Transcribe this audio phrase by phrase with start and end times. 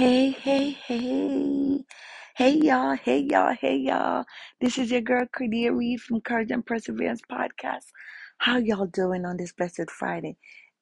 [0.00, 1.84] Hey, hey, hey.
[2.34, 2.96] Hey, y'all.
[2.96, 3.54] Hey, y'all.
[3.54, 4.24] Hey, y'all.
[4.58, 7.84] This is your girl, Cordea Reid from Courage and Perseverance Podcast.
[8.38, 10.38] How y'all doing on this blessed Friday?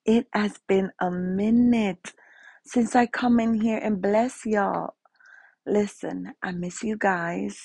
[0.07, 2.13] It has been a minute
[2.65, 4.95] since I come in here and bless y'all.
[5.67, 7.59] Listen, I miss you guys.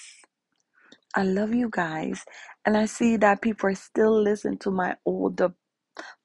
[1.14, 2.26] I love you guys.
[2.66, 5.54] And I see that people are still listening to my older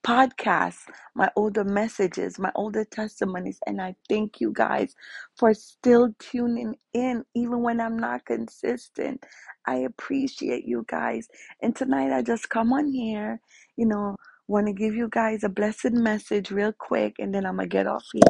[0.07, 3.61] podcasts, my older messages, my older testimonies.
[3.67, 4.95] And I thank you guys
[5.37, 9.25] for still tuning in, even when I'm not consistent.
[9.67, 11.29] I appreciate you guys.
[11.63, 13.41] And tonight I just come on here,
[13.77, 14.17] you know,
[14.49, 17.73] want to give you guys a blessed message real quick, and then I'm going to
[17.73, 18.23] get off here.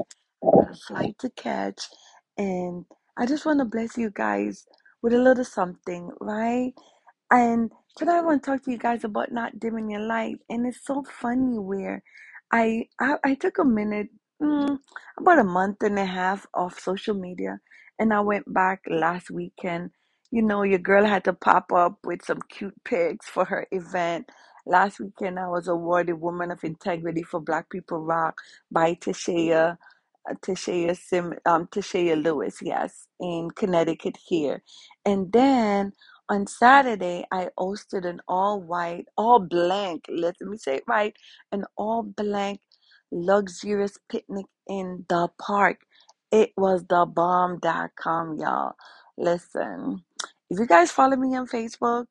[0.43, 1.83] I got a flight to catch.
[2.39, 2.84] And
[3.19, 4.67] I just want to bless you guys
[5.03, 6.73] with a little something, right?
[7.31, 10.39] And today I want to talk to you guys about not dimming your light.
[10.51, 12.05] And it's so funny where
[12.52, 14.09] I I, I took a minute,
[14.43, 14.79] mm,
[15.20, 17.61] about a month and a half off social media,
[18.01, 19.92] and I went back last weekend.
[20.33, 24.30] You know, your girl had to pop up with some cute pics for her event.
[24.67, 28.36] Last weekend, I was awarded Woman of Integrity for Black People Rock
[28.73, 29.78] by Tashaya,
[30.30, 31.69] uh, Tashaya Sim, um,
[32.17, 34.62] Lewis, yes, in Connecticut here.
[35.06, 35.92] And then
[36.29, 41.15] on Saturday, I hosted an all white, all blank, let me say it right,
[41.53, 42.61] an all blank,
[43.12, 45.83] luxurious picnic in the park.
[46.33, 48.73] It was the bomb.com, y'all.
[49.17, 50.03] Listen,
[50.51, 52.07] if you guys follow me on Facebook,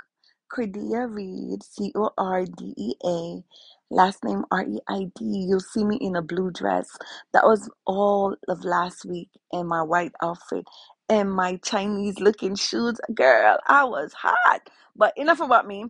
[0.52, 3.44] Cordea Reid, C O R D E A,
[3.92, 6.88] last name R E I D, you'll see me in a blue dress.
[7.34, 10.64] That was all of last week in my white outfit
[11.10, 13.00] and my Chinese looking shoes.
[13.14, 14.62] Girl, I was hot.
[14.96, 15.86] But enough about me.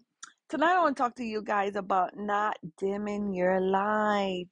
[0.50, 4.50] Tonight I want to talk to you guys about not dimming your light.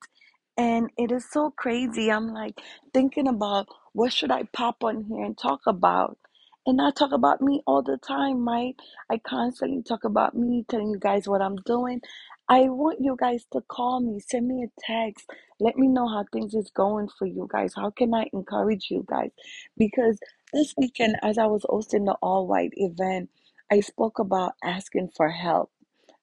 [0.57, 2.11] And it is so crazy.
[2.11, 2.59] I'm like
[2.93, 6.17] thinking about what should I pop on here and talk about.
[6.65, 8.75] And I talk about me all the time, right?
[9.11, 12.01] I constantly talk about me, telling you guys what I'm doing.
[12.49, 15.25] I want you guys to call me, send me a text,
[15.59, 17.73] let me know how things is going for you guys.
[17.75, 19.31] How can I encourage you guys?
[19.77, 20.19] Because
[20.55, 23.29] this weekend, as I was hosting the all white event,
[23.71, 25.71] I spoke about asking for help,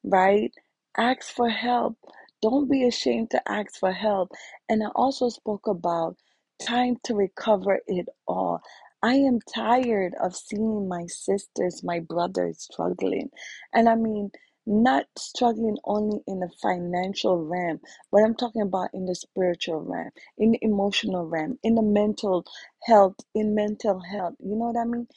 [0.04, 0.52] right?
[0.98, 1.96] Ask for help.
[2.42, 4.32] Don't be ashamed to ask for help.
[4.68, 6.16] And I also spoke about
[6.60, 8.62] time to recover it all.
[9.02, 13.30] I am tired of seeing my sisters, my brothers struggling.
[13.74, 14.32] And I mean,
[14.66, 17.80] not struggling only in the financial realm,
[18.12, 22.44] but I'm talking about in the spiritual realm, in the emotional realm, in the mental
[22.84, 24.34] health, in mental health.
[24.40, 25.08] You know what I mean?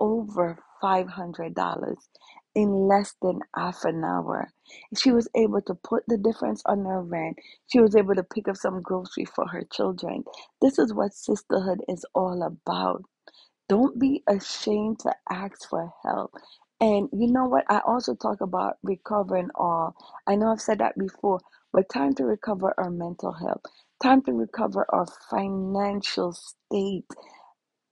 [0.00, 1.96] over $500
[2.56, 4.52] in less than half an hour.
[4.96, 7.38] She was able to put the difference on her rent.
[7.68, 10.24] She was able to pick up some grocery for her children.
[10.62, 13.04] This is what sisterhood is all about.
[13.68, 16.32] Don't be ashamed to ask for help.
[16.80, 17.64] And you know what?
[17.70, 19.96] I also talk about recovering all.
[20.28, 21.40] I know I've said that before,
[21.74, 23.62] but time to recover our mental health,
[24.02, 27.06] time to recover our financial state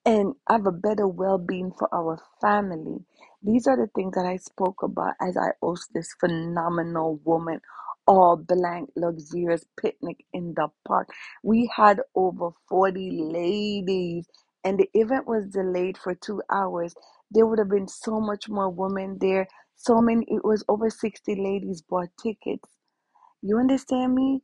[0.04, 2.98] and have a better well-being for our family.
[3.42, 7.60] These are the things that I spoke about as I host this phenomenal woman
[8.06, 11.08] all blank luxurious picnic in the park.
[11.42, 14.26] We had over 40 ladies
[14.64, 16.94] and the event was delayed for 2 hours.
[17.30, 19.46] There would have been so much more women there.
[19.76, 22.68] So many it was over 60 ladies bought tickets
[23.42, 24.42] you understand me?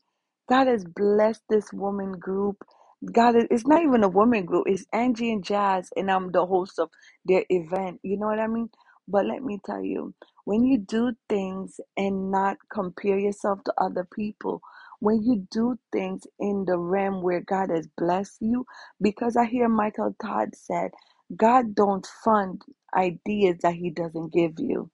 [0.48, 2.56] God has blessed this woman group.
[3.04, 4.66] God, it's not even a woman group.
[4.68, 6.90] It's Angie and Jazz, and I'm the host of
[7.24, 8.00] their event.
[8.02, 8.70] You know what I mean?
[9.08, 10.14] But let me tell you,
[10.44, 14.62] when you do things and not compare yourself to other people,
[15.00, 18.66] when you do things in the realm where God has blessed you,
[19.00, 20.92] because I hear Michael Todd said,
[21.36, 22.62] God don't fund
[22.96, 24.90] ideas that He doesn't give you.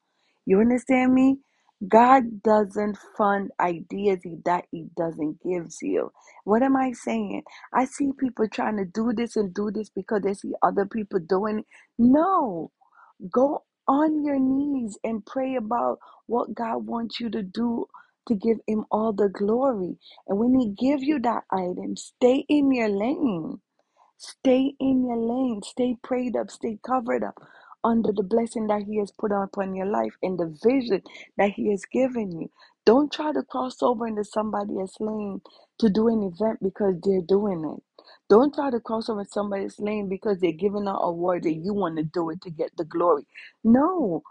[0.46, 1.38] You understand me?
[1.88, 6.12] God doesn't fund ideas that He doesn't give you.
[6.44, 7.42] What am I saying?
[7.74, 11.20] I see people trying to do this and do this because they see other people
[11.20, 11.66] doing it.
[11.98, 12.70] No,
[13.32, 17.86] go on your knees and pray about what God wants you to do
[18.28, 19.98] to give Him all the glory.
[20.28, 23.60] And when He give you that item, stay in your lane.
[24.18, 25.62] Stay in your lane.
[25.64, 26.50] Stay prayed up.
[26.50, 27.34] Stay covered up
[27.86, 31.02] under the blessing that He has put upon your life and the vision
[31.38, 32.50] that He has given you.
[32.86, 35.42] Don't try to cross over into somebody else's lane
[35.80, 37.84] to do an event because they're doing it.
[38.30, 41.98] Don't try to cross over somebody's lane because they're giving out awards and you want
[41.98, 43.26] to do it to get the glory.
[43.64, 44.24] No,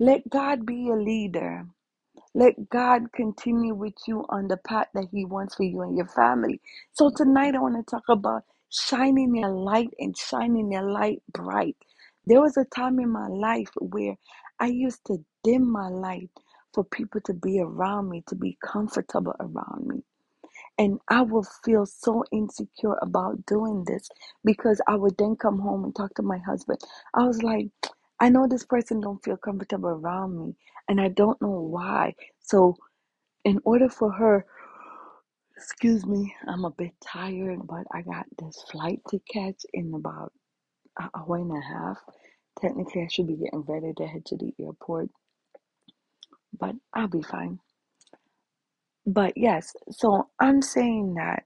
[0.00, 1.66] let God be a leader.
[2.34, 6.08] Let God continue with you on the path that He wants for you and your
[6.08, 6.62] family.
[6.94, 11.76] So tonight I want to talk about shining your light and shining your light bright.
[12.26, 14.16] There was a time in my life where
[14.60, 16.30] I used to dim my light
[16.74, 20.02] for people to be around me, to be comfortable around me.
[20.78, 24.08] And I would feel so insecure about doing this
[24.44, 26.80] because I would then come home and talk to my husband.
[27.14, 27.68] I was like,
[28.20, 30.54] I know this person don't feel comfortable around me
[30.88, 32.14] and I don't know why.
[32.40, 32.76] So
[33.44, 34.46] in order for her,
[35.56, 40.32] excuse me, I'm a bit tired, but I got this flight to catch in about
[40.98, 41.98] an hour and a half.
[42.60, 45.10] Technically, I should be getting ready to head to the airport,
[46.58, 47.60] but I'll be fine.
[49.06, 51.44] But yes, so I'm saying that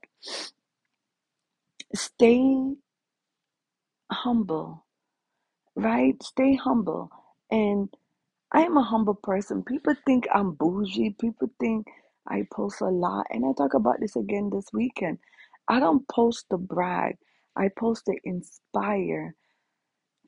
[1.95, 2.73] stay
[4.11, 4.85] humble,
[5.75, 6.21] right?
[6.23, 7.11] Stay humble.
[7.51, 7.89] And
[8.53, 9.63] I am a humble person.
[9.63, 11.15] People think I'm bougie.
[11.21, 11.87] People think
[12.27, 13.27] I post a lot.
[13.31, 15.19] And I talk about this again this weekend.
[15.67, 17.17] I don't post to brag.
[17.57, 19.35] I post to inspire,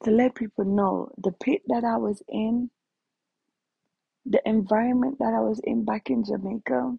[0.04, 2.70] to let people know the pit that I was in,
[4.26, 6.96] the environment that I was in back in Jamaica.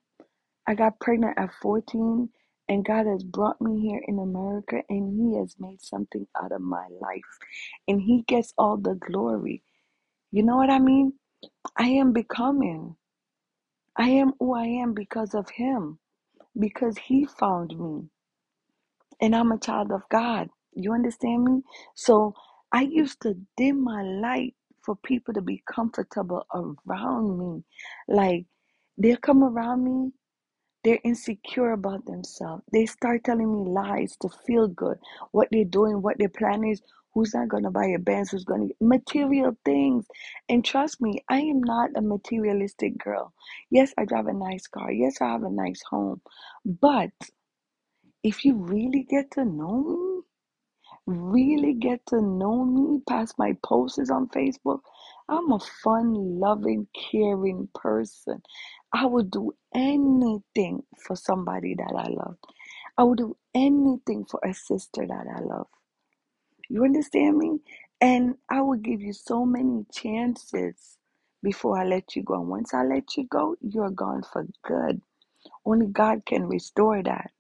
[0.67, 2.31] I got pregnant at 14,
[2.71, 6.63] and God has brought me here in America, and He has made something out of
[6.63, 7.23] my life.
[7.89, 9.63] And He gets all the glory.
[10.33, 11.15] You know what I mean?
[11.77, 12.97] I am becoming.
[13.97, 15.99] I am who I am because of Him,
[16.59, 18.09] because He found me,
[19.21, 20.49] and I'm a child of God.
[20.75, 21.63] You understand me?
[21.97, 22.35] So
[22.75, 27.65] I used to dim my light for people to be comfortable around me.
[28.09, 28.47] Like
[28.99, 30.13] they'll come around me
[30.85, 32.65] they're insecure about themselves.
[32.73, 34.99] They start telling me lies to feel good.
[35.33, 36.83] What they're doing, what their plan is,
[37.15, 40.07] who's not going to buy a Benz, who's going to material things.
[40.49, 43.35] And trust me, I am not a materialistic girl.
[43.71, 44.93] Yes, I drive a nice car.
[44.93, 46.23] Yes, I have a nice home.
[46.65, 47.13] But
[48.25, 50.23] if you really get to know me,
[51.07, 54.81] really get to know me past my posts on Facebook,
[55.29, 58.43] I'm a fun, loving, caring person.
[58.93, 62.37] I would do anything for somebody that I love.
[62.99, 65.69] I would do anything for a sister that I love.
[66.69, 67.61] You understand me?
[68.01, 70.99] And I will give you so many chances
[71.43, 72.35] before I let you go.
[72.35, 75.01] And once I let you go, you're gone for good.
[75.67, 77.33] Only God can restore that.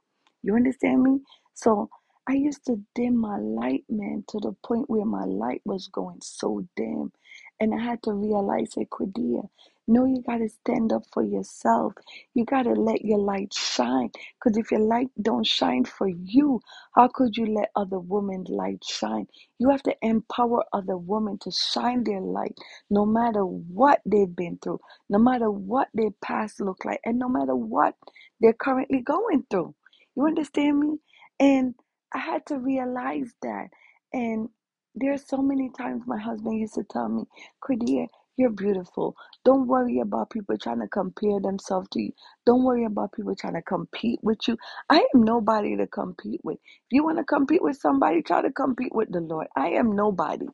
[0.42, 1.20] You understand me?
[1.54, 1.90] So
[2.26, 6.20] I used to dim my light, man, to the point where my light was going
[6.22, 7.12] so dim.
[7.60, 9.48] And I had to realize, hey, Cordea,
[9.86, 11.92] no, you got to stand up for yourself.
[12.34, 14.10] You got to let your light shine.
[14.40, 16.62] Because if your light don't shine for you,
[16.94, 19.26] how could you let other women's light shine?
[19.58, 22.56] You have to empower other women to shine their light
[22.90, 27.28] no matter what they've been through, no matter what their past look like, and no
[27.28, 27.96] matter what
[28.40, 29.74] they're currently going through.
[30.16, 30.98] You understand me?
[31.38, 31.72] And
[32.14, 33.68] I had to realize that.
[34.12, 34.48] And
[34.94, 37.24] There's so many times my husband used to tell me,
[37.64, 39.16] Cordea, you're beautiful.
[39.44, 42.12] Don't worry about people trying to compare themselves to you.
[42.46, 44.58] Don't worry about people trying to compete with you.
[44.90, 46.56] I am nobody to compete with.
[46.58, 49.48] If you want to compete with somebody, try to compete with the Lord.
[49.56, 50.46] I am nobody.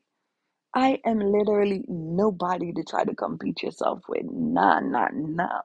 [0.75, 4.25] I am literally nobody to try to compete yourself with.
[4.31, 5.61] Nah, nah, nah.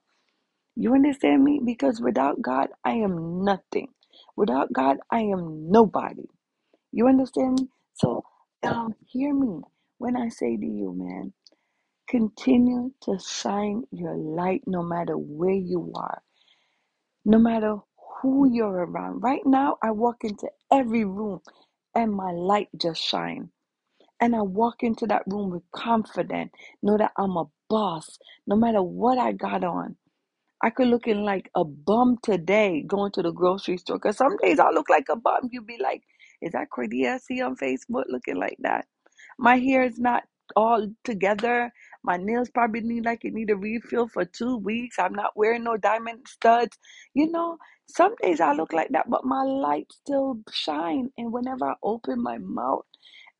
[0.76, 1.60] You understand me?
[1.64, 3.88] Because without God, I am nothing.
[4.36, 6.24] Without God, I am nobody.
[6.92, 7.68] You understand me?
[7.94, 8.24] So,
[8.64, 9.60] um, hear me
[9.98, 11.32] when I say to you, man,
[12.08, 16.22] continue to shine your light no matter where you are,
[17.24, 17.76] no matter
[18.22, 19.22] who you're around.
[19.22, 21.40] Right now, I walk into every room
[21.94, 23.50] and my light just shines.
[24.20, 26.52] And I walk into that room with confidence,
[26.82, 29.96] know that I'm a boss, no matter what I got on.
[30.62, 33.98] I could look in like a bum today going to the grocery store.
[33.98, 35.48] Cause some days I look like a bum.
[35.52, 36.02] You'd be like,
[36.42, 38.86] is that Cordea I see on Facebook looking like that?
[39.38, 40.24] My hair is not
[40.56, 41.72] all together.
[42.04, 44.98] My nails probably need like it need a refill for two weeks.
[45.00, 46.78] I'm not wearing no diamond studs.
[47.14, 47.58] You know,
[47.88, 51.10] some days I look like that, but my light still shine.
[51.18, 52.86] And whenever I open my mouth,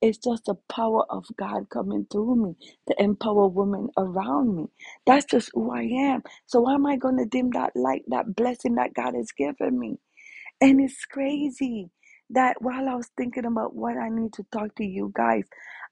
[0.03, 2.57] it's just the power of God coming through me
[2.89, 4.67] to empower women around me.
[5.07, 6.23] That's just who I am.
[6.47, 9.79] So why am I going to dim that light, that blessing that God has given
[9.79, 9.99] me?
[10.61, 11.91] And it's crazy
[12.31, 15.45] that while I was thinking about what I need to talk to you guys,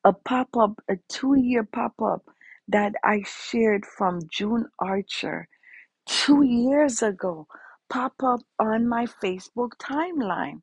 [0.05, 2.23] a pop up, a two year pop up
[2.69, 5.49] that I shared from June Archer
[6.09, 7.47] two years ago,
[7.91, 10.63] pop up on my Facebook timeline.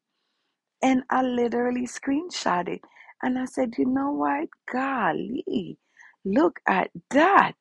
[0.84, 2.82] And I literally screenshot it.
[3.24, 4.50] And I said, you know what?
[4.72, 5.78] Golly,
[6.26, 7.56] look at that.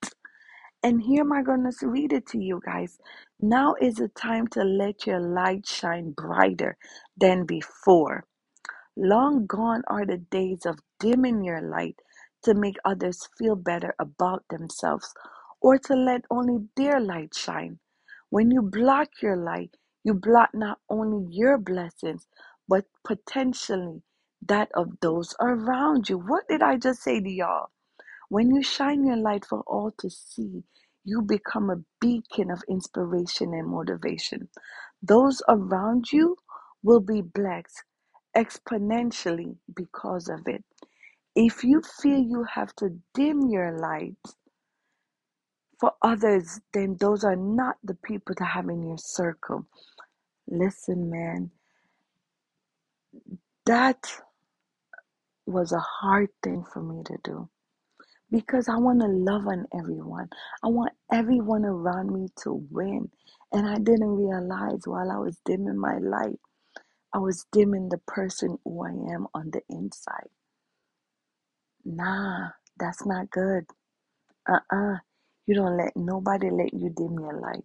[0.82, 2.98] And here am I going to read it to you guys.
[3.40, 6.76] Now is the time to let your light shine brighter
[7.18, 8.24] than before.
[8.96, 11.96] Long gone are the days of dimming your light
[12.44, 15.12] to make others feel better about themselves
[15.60, 17.80] or to let only their light shine.
[18.30, 22.26] When you block your light, you block not only your blessings,
[22.68, 24.02] but potentially
[24.46, 26.18] that of those around you.
[26.18, 27.68] What did I just say to y'all?
[28.28, 30.64] When you shine your light for all to see,
[31.04, 34.48] you become a beacon of inspiration and motivation.
[35.02, 36.36] Those around you
[36.82, 37.84] will be blessed
[38.36, 40.64] exponentially because of it.
[41.36, 44.16] If you feel you have to dim your light
[45.80, 49.66] for others, then those are not the people to have in your circle.
[50.48, 51.50] Listen, man,
[53.66, 54.06] that
[55.50, 57.50] was a hard thing for me to do
[58.30, 60.28] because I want to love on everyone.
[60.64, 63.10] I want everyone around me to win.
[63.52, 66.40] And I didn't realize while I was dimming my light,
[67.14, 70.28] I was dimming the person who I am on the inside.
[71.84, 73.64] Nah, that's not good.
[74.48, 74.96] Uh-uh.
[75.46, 77.64] You don't let nobody let you dim your light.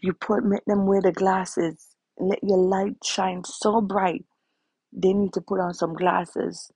[0.00, 1.88] You put make them wear the glasses.
[2.18, 4.24] Let your light shine so bright.
[4.92, 6.70] They need to put on some glasses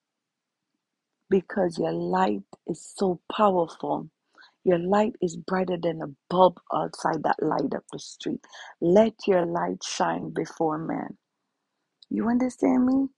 [1.31, 4.11] because your light is so powerful.
[4.65, 8.45] Your light is brighter than a bulb outside that light up the street.
[8.81, 11.19] Let your light shine before men.
[12.11, 13.09] You understand me?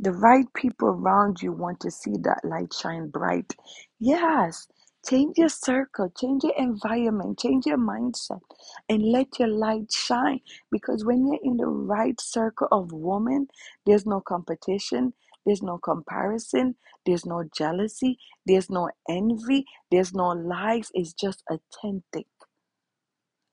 [0.00, 3.54] The right people around you want to see that light shine bright.
[4.00, 4.68] Yes,
[5.08, 8.40] change your circle, change your environment, change your mindset,
[8.88, 10.40] and let your light shine.
[10.70, 13.48] Because when you're in the right circle of women,
[13.86, 15.14] there's no competition,
[15.46, 20.90] there's no comparison, there's no jealousy, there's no envy, there's no lies.
[20.94, 22.26] It's just authentic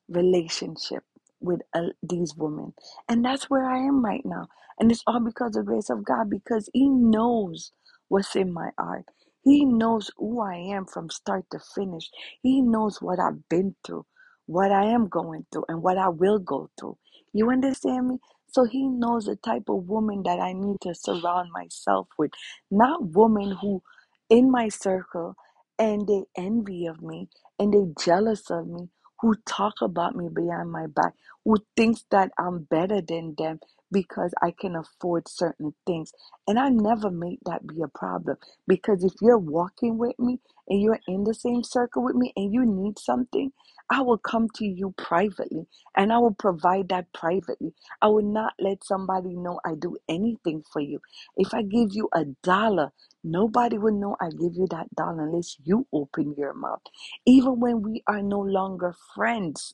[0.09, 1.03] relationship
[1.41, 2.73] with uh, these women.
[3.09, 4.47] And that's where I am right now.
[4.79, 7.71] And it's all because of the grace of God because He knows
[8.09, 9.05] what's in my heart.
[9.43, 12.09] He knows who I am from start to finish.
[12.43, 14.05] He knows what I've been through,
[14.47, 16.97] what I am going through, and what I will go through.
[17.33, 18.19] You understand me?
[18.51, 22.31] So he knows the type of woman that I need to surround myself with.
[22.71, 23.83] Not women who
[24.29, 25.35] in my circle
[25.79, 27.29] and they envy of me
[27.59, 28.89] and they jealous of me
[29.21, 31.13] who talk about me behind my back,
[31.45, 33.59] who thinks that I'm better than them
[33.91, 36.11] because I can afford certain things.
[36.47, 40.81] And I never made that be a problem because if you're walking with me and
[40.81, 43.51] you're in the same circle with me and you need something,
[43.89, 45.67] I will come to you privately
[45.97, 47.73] and I will provide that privately.
[48.01, 51.01] I will not let somebody know I do anything for you.
[51.37, 52.93] If I give you a dollar,
[53.23, 56.81] nobody will know I give you that dollar unless you open your mouth.
[57.25, 59.73] Even when we are no longer friends,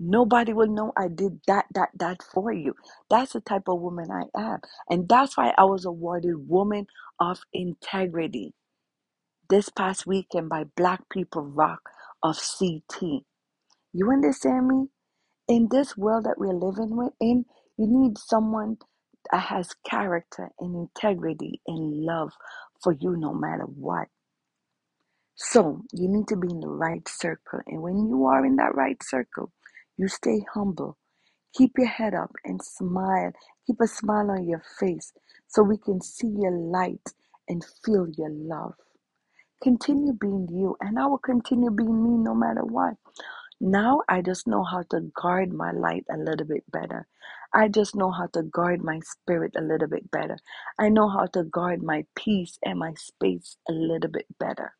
[0.00, 2.74] Nobody will know I did that, that, that for you.
[3.10, 4.60] That's the type of woman I am.
[4.90, 6.86] And that's why I was awarded Woman
[7.20, 8.54] of Integrity
[9.50, 11.82] this past weekend by Black People Rock
[12.22, 13.22] of CT.
[13.94, 14.86] You understand me?
[15.48, 17.46] In this world that we're living in,
[17.78, 18.78] you need someone
[19.32, 22.32] that has character and integrity and love
[22.82, 24.08] for you no matter what.
[25.36, 27.60] So you need to be in the right circle.
[27.66, 29.52] And when you are in that right circle,
[29.98, 30.98] you stay humble.
[31.54, 33.32] Keep your head up and smile.
[33.66, 35.12] Keep a smile on your face
[35.48, 37.12] so we can see your light
[37.48, 38.74] and feel your love.
[39.62, 42.94] Continue being you, and I will continue being me no matter what.
[43.60, 47.06] Now I just know how to guard my light a little bit better.
[47.54, 50.38] I just know how to guard my spirit a little bit better.
[50.78, 54.74] I know how to guard my peace and my space a little bit better.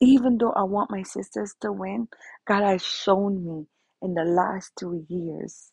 [0.00, 2.08] Even though I want my sisters to win,
[2.46, 3.66] God has shown me
[4.02, 5.72] in the last two years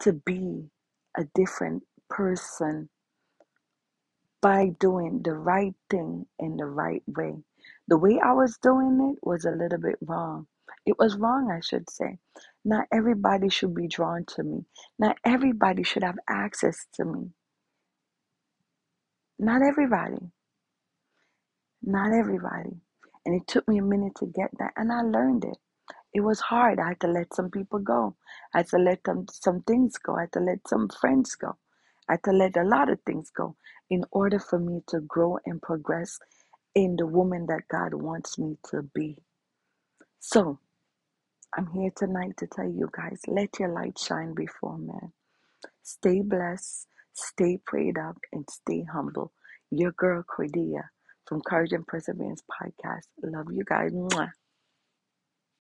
[0.00, 0.70] to be
[1.18, 2.88] a different person
[4.40, 7.34] by doing the right thing in the right way.
[7.88, 10.46] The way I was doing it was a little bit wrong.
[10.86, 12.18] It was wrong, I should say.
[12.64, 14.64] Not everybody should be drawn to me.
[14.98, 17.30] Not everybody should have access to me.
[19.38, 20.18] Not everybody.
[21.82, 22.70] Not everybody.
[23.26, 25.65] And it took me a minute to get that, and I learned it.
[26.16, 26.80] It was hard.
[26.80, 28.16] I had to let some people go.
[28.54, 30.16] I had to let them, some things go.
[30.16, 31.58] I had to let some friends go.
[32.08, 33.56] I had to let a lot of things go
[33.90, 36.18] in order for me to grow and progress
[36.74, 39.18] in the woman that God wants me to be.
[40.20, 40.60] So,
[41.56, 45.12] I'm here tonight to tell you guys let your light shine before men.
[45.82, 49.32] Stay blessed, stay prayed up, and stay humble.
[49.70, 50.84] Your girl Cordea
[51.26, 53.06] from Courage and Perseverance Podcast.
[53.22, 53.92] Love you guys.
[53.92, 54.30] Mwah.